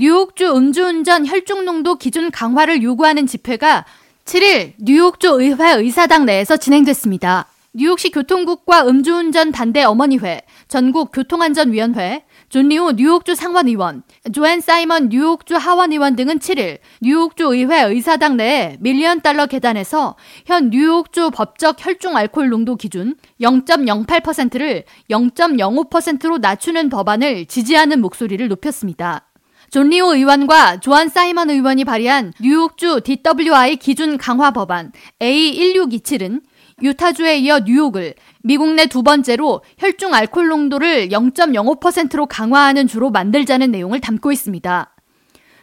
[0.00, 3.84] 뉴욕주 음주운전 혈중농도 기준 강화를 요구하는 집회가
[4.26, 7.46] 7일 뉴욕주 의회 의사당 내에서 진행됐습니다.
[7.74, 16.14] 뉴욕시 교통국과 음주운전 반대 어머니회, 전국 교통안전위원회, 존 리우 뉴욕주 상원의원, 조앤 사이먼 뉴욕주 하원의원
[16.14, 20.14] 등은 7일 뉴욕주 의회 의사당 내에 밀리언 달러 계단에서
[20.46, 29.27] 현 뉴욕주 법적 혈중 알코올 농도 기준 0.08%를 0.05%로 낮추는 법안을 지지하는 목소리를 높였습니다.
[29.70, 36.40] 존 리우 의원과 조앤 사이먼 의원이 발의한 뉴욕주 DWI 기준 강화 법안 A1627은
[36.80, 44.00] 유타주에 이어 뉴욕을 미국 내 두 번째로 혈중 알코올 농도를 0.05%로 강화하는 주로 만들자는 내용을
[44.00, 44.94] 담고 있습니다.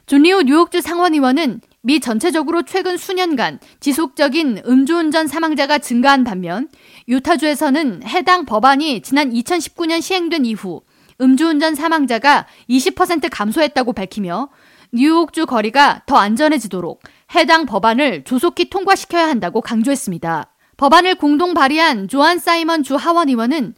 [0.06, 6.68] 존 리우 뉴욕주 상원의원은 미 전체적으로 최근 수년간 지속적인 음주운전 사망자가 증가한 반면
[7.08, 10.82] 유타주에서는 해당 법안이 지난 2019년 시행된 이후
[11.22, 14.50] 음주운전 사망자가 20% 감소했다고 밝히며
[14.92, 17.02] 뉴욕주 거리가 더 안전해지도록
[17.36, 20.52] 해당 법안을 조속히 통과시켜야 한다고 강조했습니다.
[20.78, 23.76] 법안을 공동 발의한 조한 사이먼 주 하원 의원은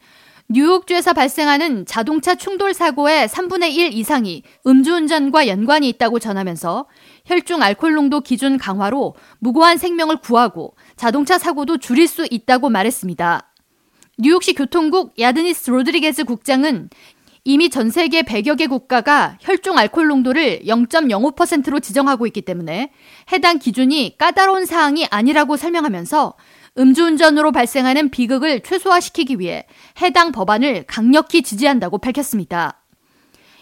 [0.49, 6.85] 뉴욕주에서 발생하는 자동차 충돌 사고의 3분의 1 이상이 음주운전과 연관이 있다고 전하면서
[7.25, 13.53] 혈중 알코올 농도 기준 강화로 무고한 생명을 구하고 자동차 사고도 줄일 수 있다고 말했습니다.
[14.19, 16.89] 뉴욕시 교통국 야드니스 로드리게즈 국장은
[17.49, 22.91] 이미 전 세계 100여 개 국가가 혈중 알코올 농도를 0.05%로 지정하고 있기 때문에
[23.31, 26.33] 해당 기준이 까다로운 사항이 아니라고 설명하면서
[26.77, 29.65] 음주운전으로 발생하는 비극을 최소화시키기 위해
[30.01, 32.83] 해당 법안을 강력히 지지한다고 밝혔습니다.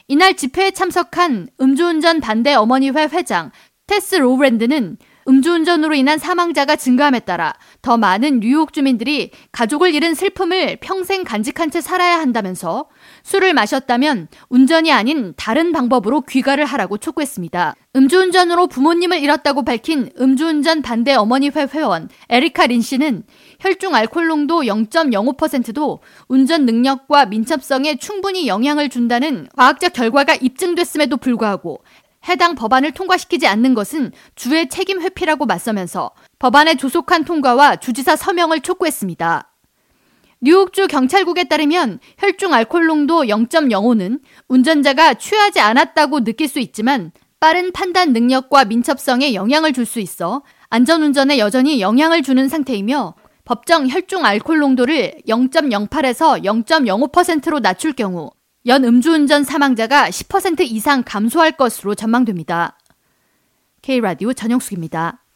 [0.07, 3.51] 이날 집회에 참석한 음주운전 반대 어머니회 회장
[3.85, 4.97] 테스 로브랜드는
[5.27, 11.81] 음주운전으로 인한 사망자가 증가함에 따라 더 많은 뉴욕 주민들이 가족을 잃은 슬픔을 평생 간직한 채
[11.81, 12.85] 살아야 한다면서
[13.23, 17.75] 술을 마셨다면 운전이 아닌 다른 방법으로 귀가를 하라고 촉구했습니다.
[17.95, 23.23] 음주운전으로 부모님을 잃었다고 밝힌 음주운전 반대 어머니회 회원 에리카 린 씨는
[23.61, 31.81] 혈중 알코올 농도 0.05%도 운전 능력과 민첩성에 충분히 영향을 준다는 과학적 결과가 입증됐음에도 불구하고
[32.27, 39.51] 해당 법안을 통과시키지 않는 것은 주의 책임 회피라고 맞서면서 법안의 조속한 통과와 주지사 서명을 촉구했습니다.
[40.41, 48.13] 뉴욕주 경찰국에 따르면 혈중 알코올 농도 0.05는 운전자가 취하지 않았다고 느낄 수 있지만 빠른 판단
[48.13, 53.13] 능력과 민첩성에 영향을 줄 수 있어 안전운전에 여전히 영향을 주는 상태이며
[53.45, 58.31] 법정 혈중 알코올 농도를 0.08에서 0.05%로 낮출 경우
[58.67, 62.79] 연 음주운전 사망자가 10% 이상 감소할 것으로 전망됩니다.
[63.83, 65.21] K라디오 전영숙입니다.